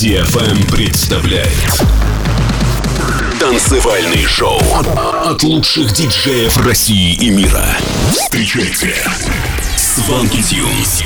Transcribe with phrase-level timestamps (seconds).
[0.00, 1.84] DFM представляет
[3.38, 4.58] Танцевальный шоу
[5.26, 7.66] от лучших диджеев России и мира.
[8.10, 8.94] Встречайте
[9.76, 11.02] Сванки Тюнс.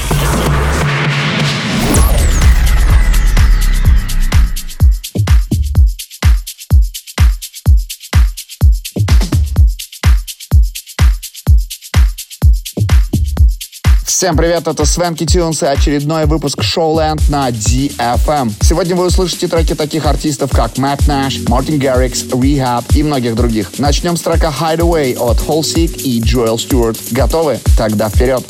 [14.14, 18.52] Всем привет, это Свенки Тюнс и очередной выпуск Шоуленд на DFM.
[18.60, 23.76] Сегодня вы услышите треки таких артистов, как Мэтт Нэш, Мартин Гаррикс, Rehab и многих других.
[23.78, 26.96] Начнем с трека Hideaway от Holsick и Джоэл Стюарт.
[27.10, 27.58] Готовы?
[27.76, 28.44] Тогда вперед!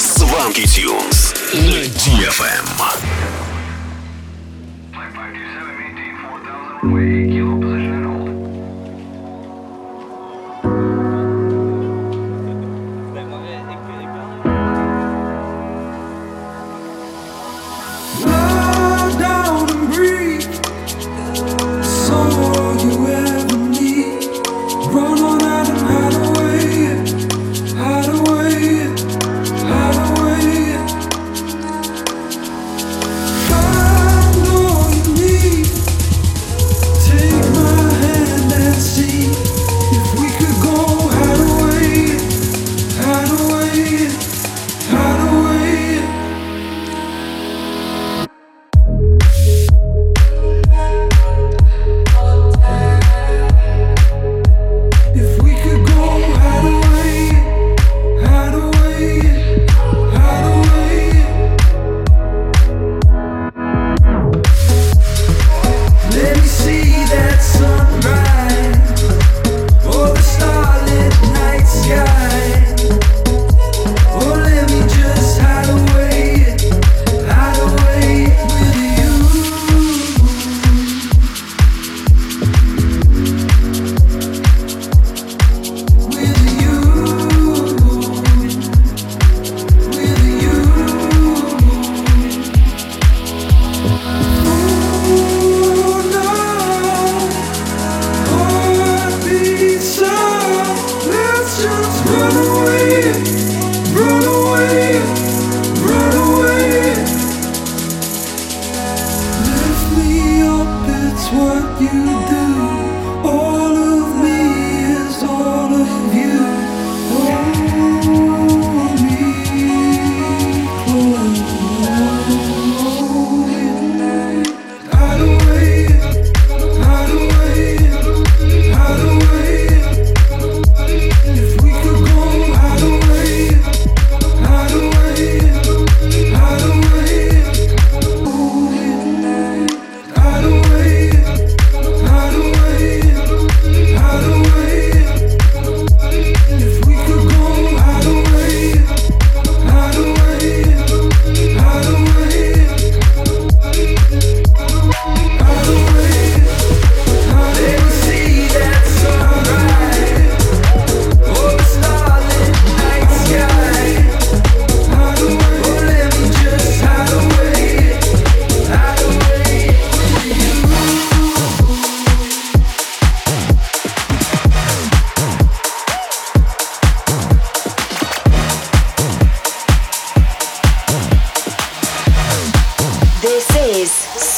[0.00, 2.64] Свенки Тюнс на DFM.
[6.82, 7.43] Wake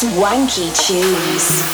[0.04, 1.64] Wanky Tunes.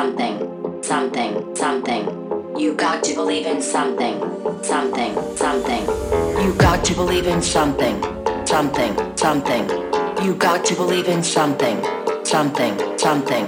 [0.00, 2.04] something, something, something.
[2.58, 4.16] You got to believe in something,
[4.62, 5.82] something, something.
[6.42, 7.96] You got to believe in something,
[8.46, 9.64] something, something.
[10.24, 11.76] You got to believe in something,
[12.24, 13.44] something, something.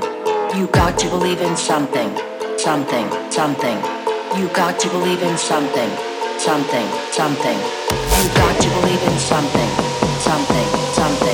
[0.54, 2.10] You got to believe in something,
[2.58, 3.78] something, something.
[4.36, 5.90] You got to believe in something,
[6.38, 6.88] something,
[7.18, 7.58] something.
[8.18, 9.70] You got to believe in something,
[10.28, 10.68] something,
[11.00, 11.31] something.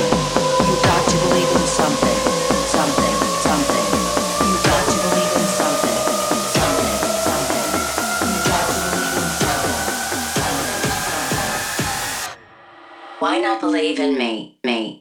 [13.71, 14.99] believe in me, me.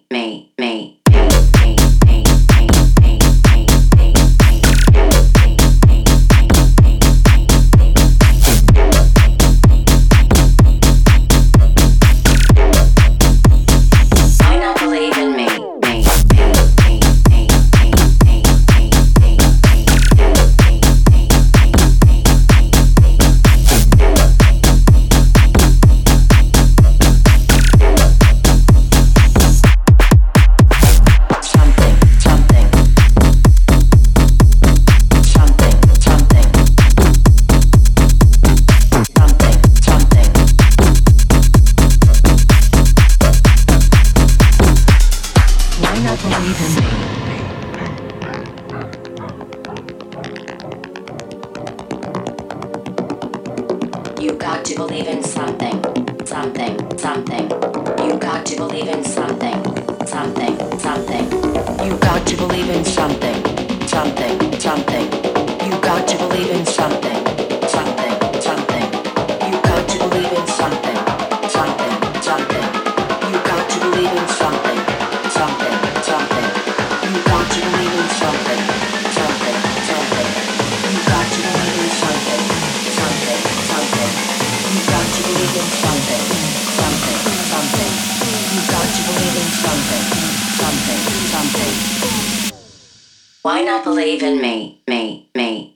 [93.88, 95.66] believe in me, me, me.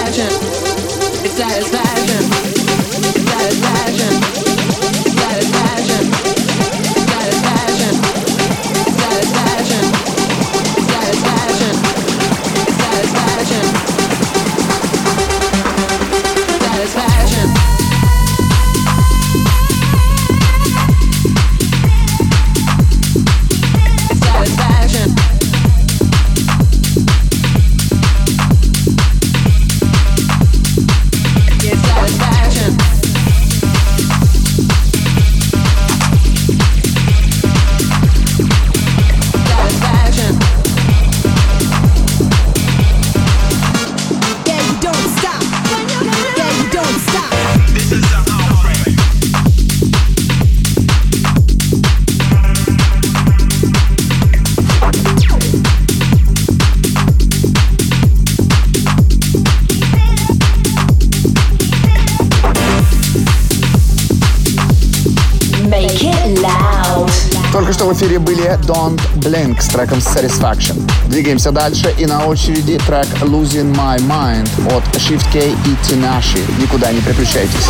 [0.00, 0.30] It's satisfaction.
[1.24, 2.30] It's satisfaction.
[3.16, 4.47] It's satisfaction.
[68.68, 70.78] Don't Blink с треком Satisfaction.
[71.08, 74.46] Двигаемся дальше и на очереди трек Losing My Mind
[74.76, 76.38] от Shift K и Tinashe.
[76.60, 77.64] Никуда не переключайтесь.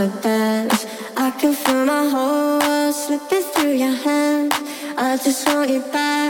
[0.00, 0.86] wanna dance.
[1.16, 4.54] I can feel my whole world slipping through your hands.
[4.96, 6.29] I just want you back.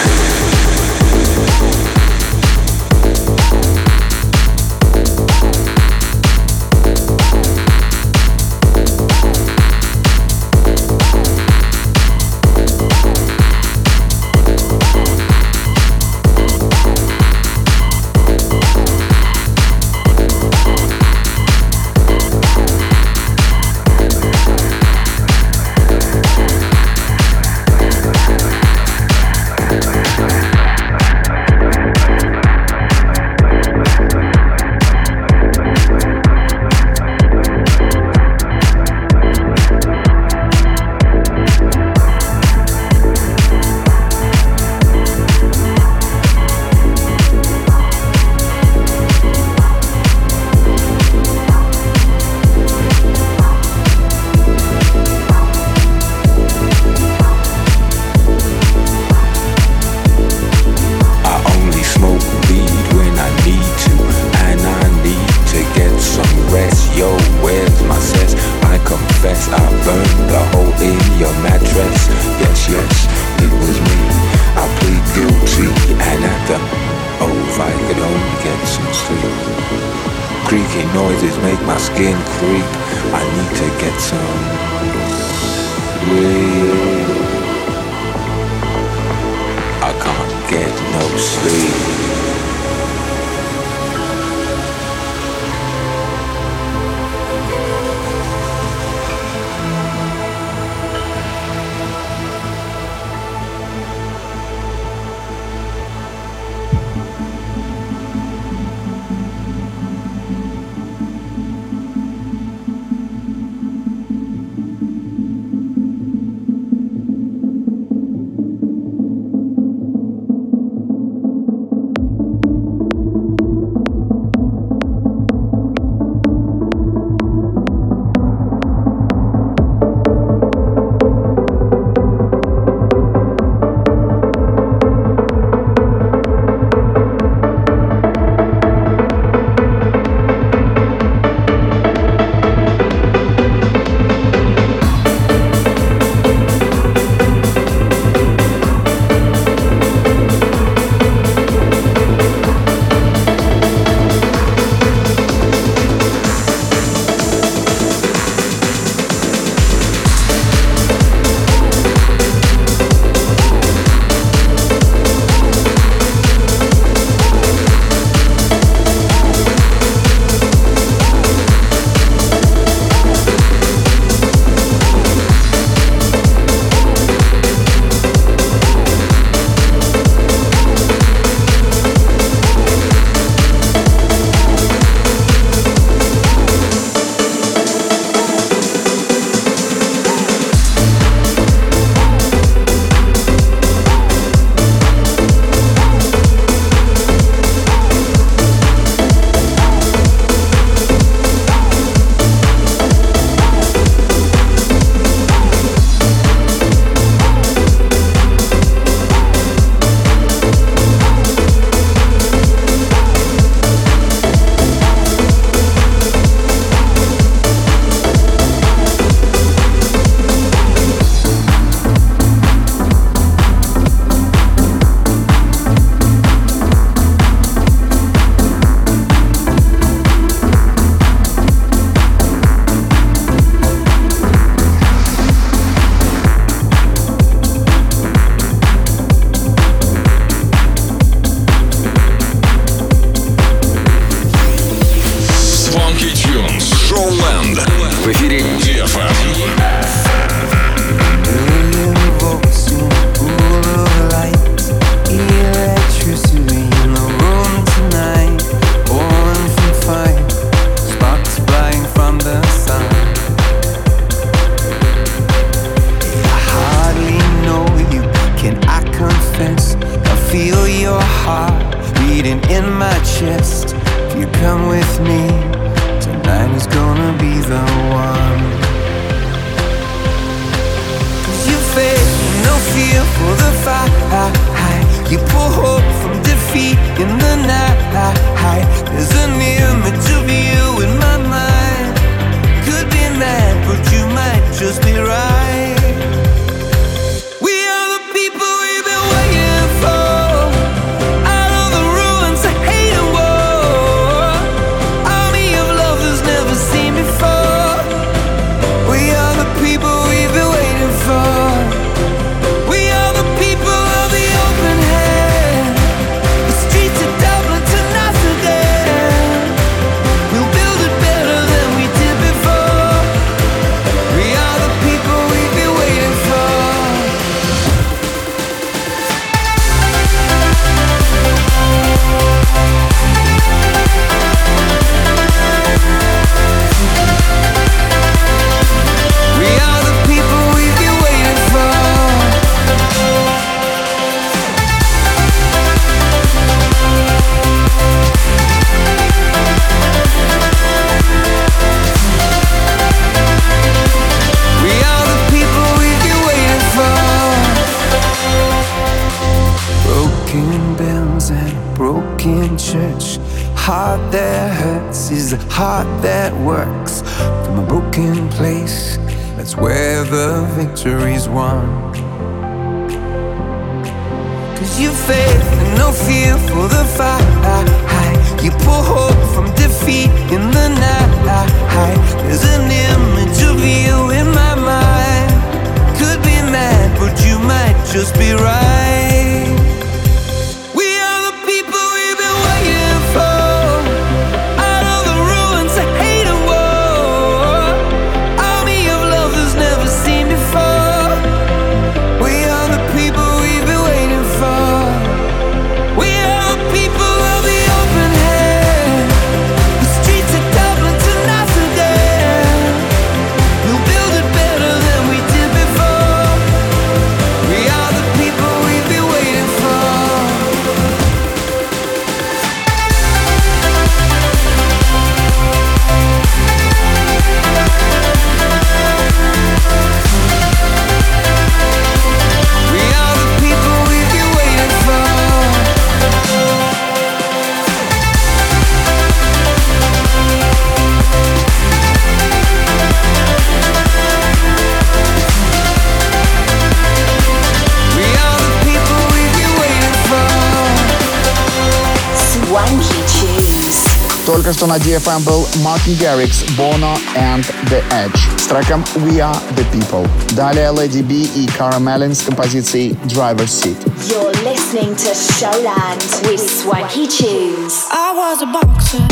[454.51, 459.63] First on IDFM был Martin Garrix, Bono and The Edge с треком We Are The
[459.71, 460.05] People.
[460.35, 463.77] Далее Lady B и Cara Mellon с композицией Driver Seat.
[464.09, 467.85] You're listening to Showland with Swanky Tunes.
[467.93, 469.07] I was a boxer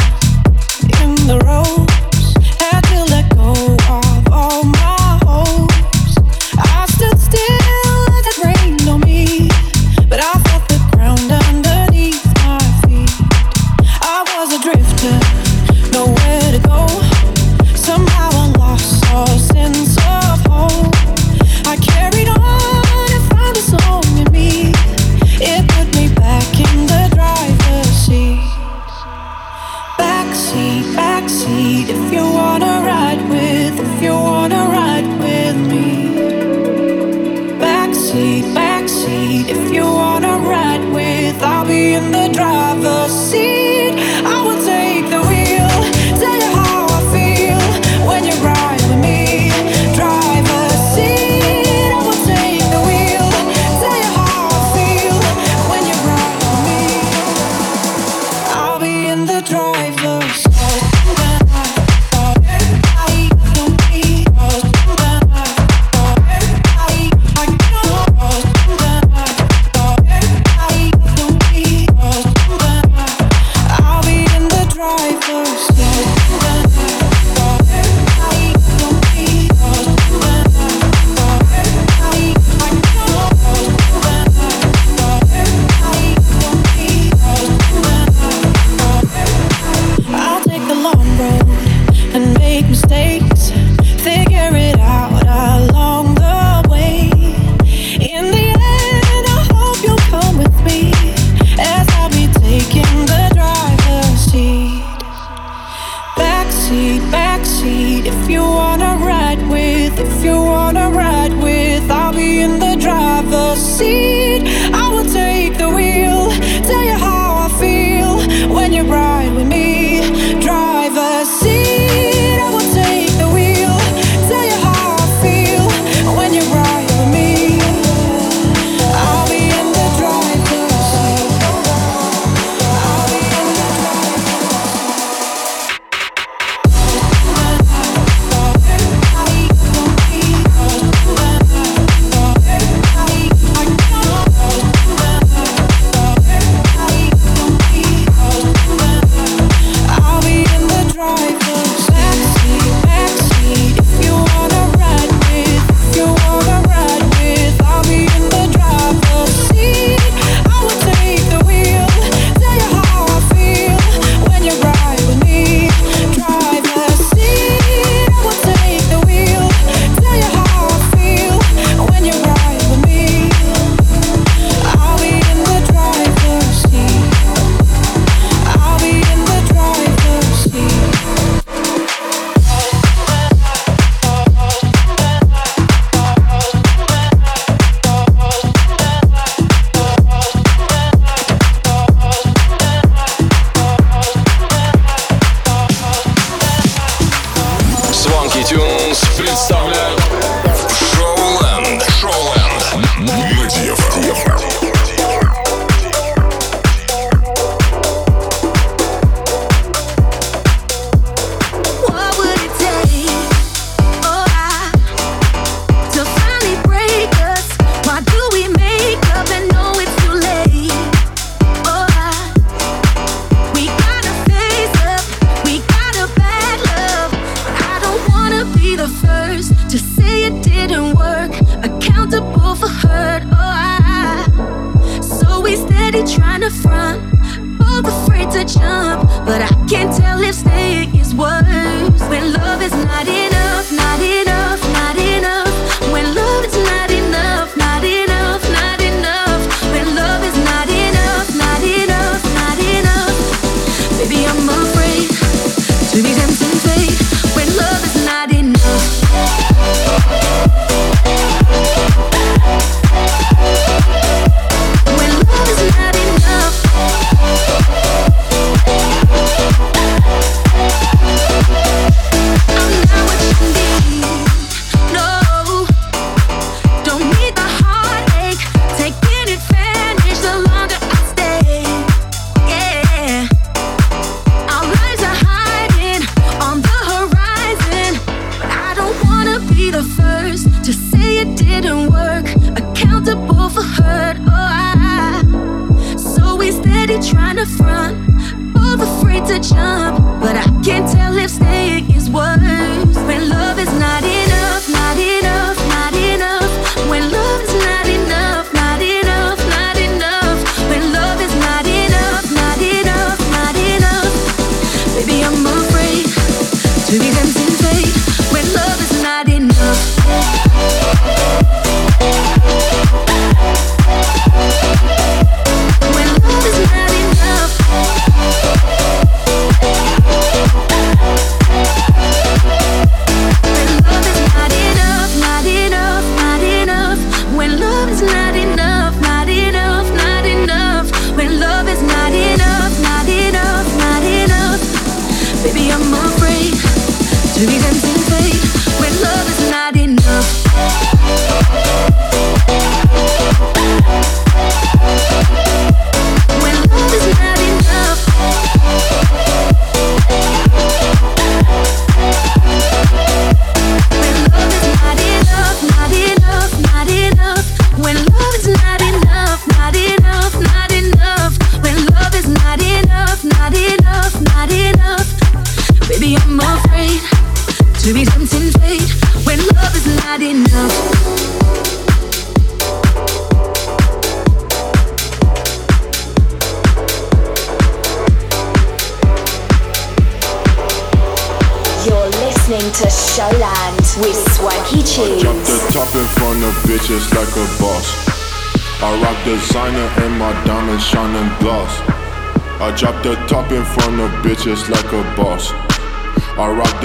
[1.04, 4.89] in the ropes, had to let go of all my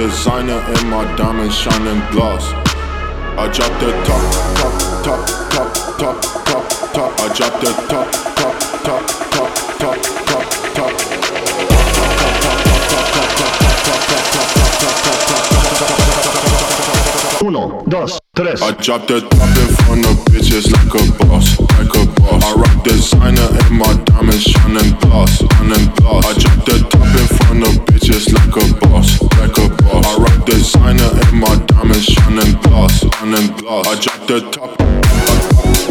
[0.04, 2.44] designer and my diamonds shining glass.
[3.40, 4.22] I dropped the top,
[4.60, 7.10] top, top, top, top, top, top.
[7.20, 9.02] I dropped the top, top, top,
[9.32, 9.50] top,
[9.80, 9.96] top,
[10.28, 10.44] top,
[10.74, 10.92] top.
[17.42, 18.60] Uno, dos, tres.
[18.60, 22.03] I dropped the top in front of bitches like a boss, like a
[22.84, 26.24] designer and my diamonds shining gloss, shining gloss.
[26.26, 30.06] I drop the top in front of bitches like a boss, like a boss.
[30.06, 33.86] I rock designer and my diamonds shining gloss, shining gloss.
[33.88, 35.83] I drop the top.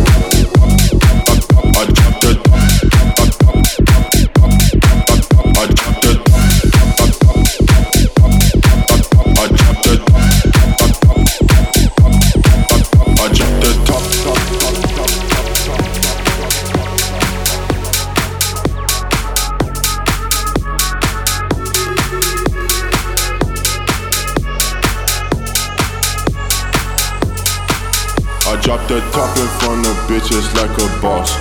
[28.64, 31.36] Drop the top in front of bitches like a boss.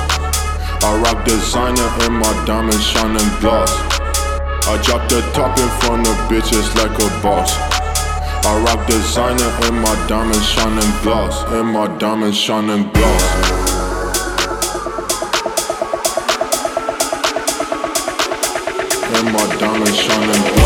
[0.83, 3.71] I rock designer and my diamonds shining gloss.
[4.67, 7.55] I drop the top in front of bitches like a boss.
[8.45, 11.45] I rock designer and my diamonds shining gloss.
[11.53, 13.73] And my diamonds shining gloss.
[19.15, 20.62] and my diamonds shining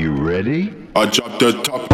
[0.00, 0.74] you ready?
[0.96, 1.89] I dropped the top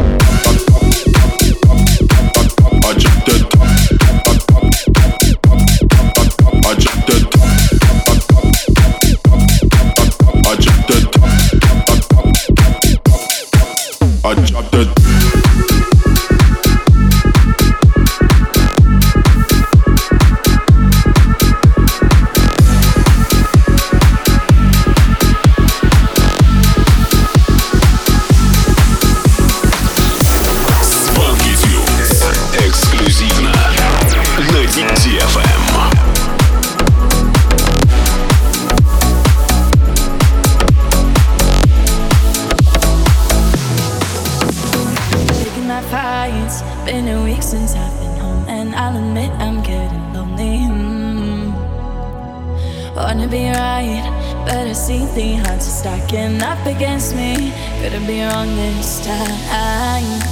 [57.87, 60.26] Couldn't be wrong this time.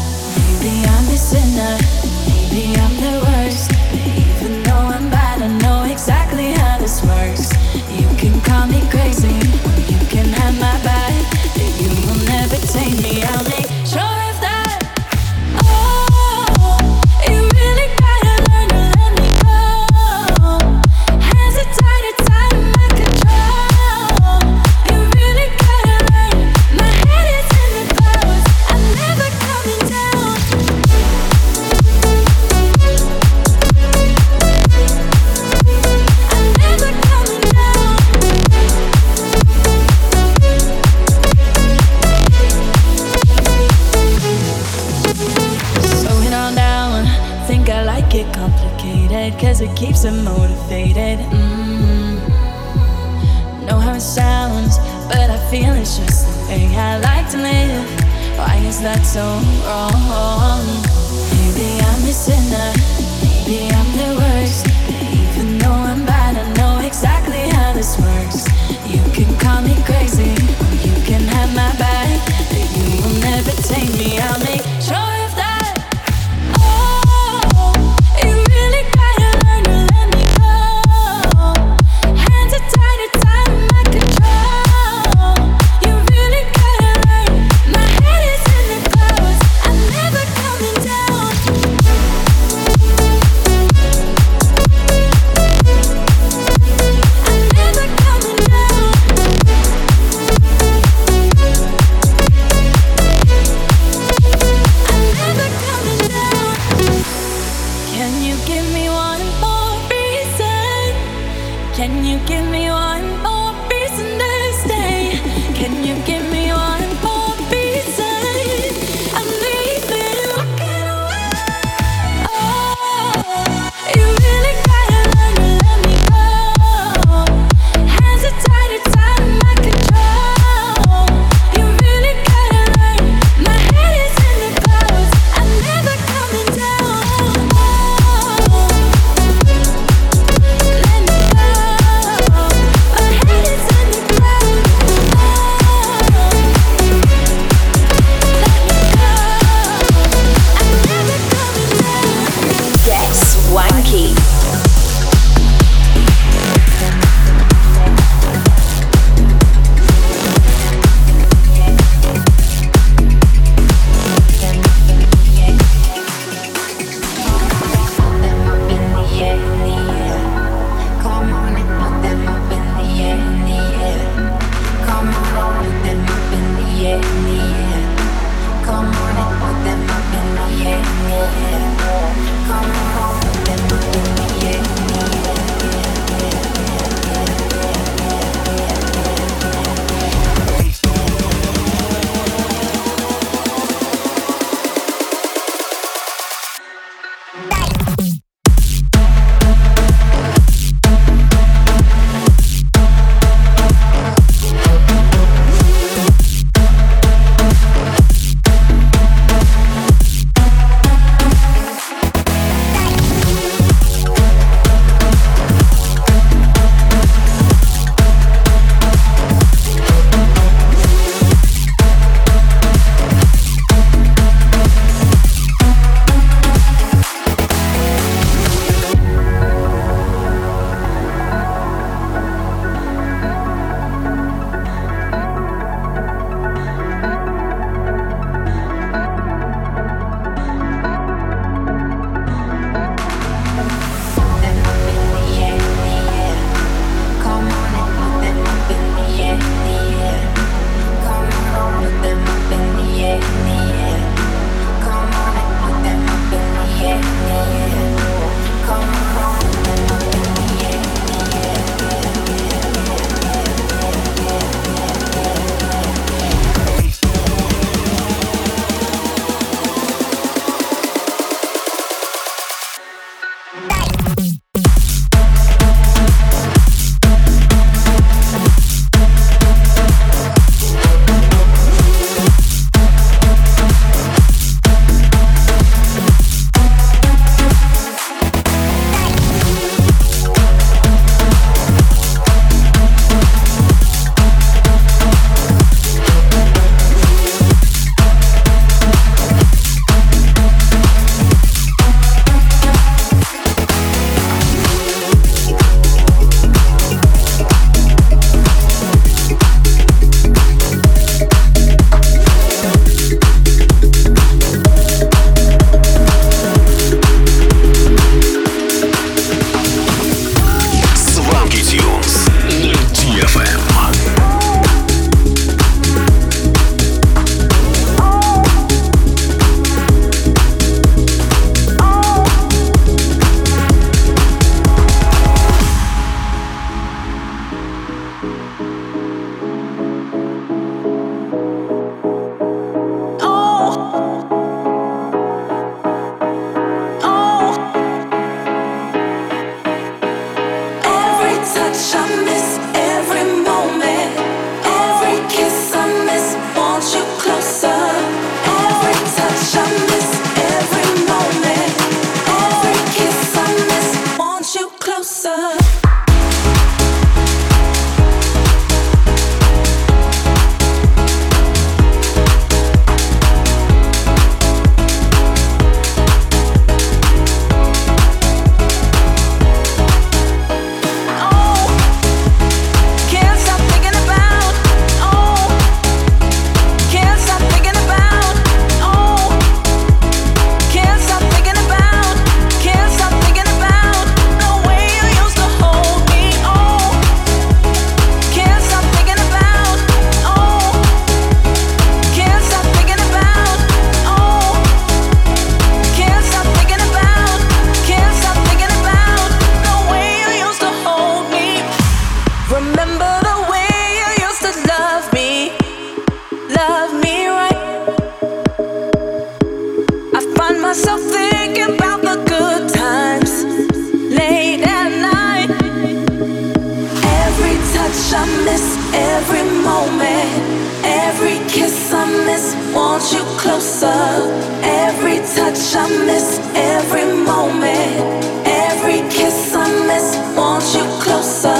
[433.84, 440.16] Every touch I miss, every moment, every kiss I miss.
[440.36, 441.52] Want you closer.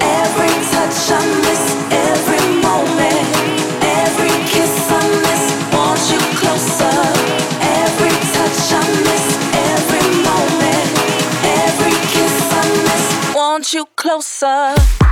[0.00, 3.26] Every touch I miss, every moment,
[3.82, 5.44] every kiss I miss.
[5.74, 6.98] Want you closer.
[7.82, 9.26] Every touch I miss,
[9.70, 10.88] every moment,
[11.66, 13.34] every kiss I miss.
[13.34, 15.07] Want you closer.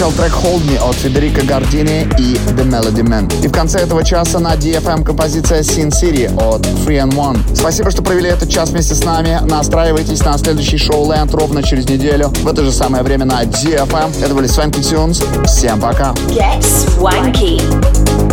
[0.00, 3.44] Прозвучал трек Hold Me от Федерико Гардини и The Melody Man.
[3.44, 7.38] И в конце этого часа на DFM композиция Sin City от Free and One.
[7.54, 9.40] Спасибо, что провели этот час вместе с нами.
[9.44, 14.22] Настраивайтесь на следующий шоу Land ровно через неделю в это же самое время на DFM.
[14.22, 15.22] Это были Swanky Tunes.
[15.46, 16.12] Всем пока.
[16.28, 18.29] Get swanky.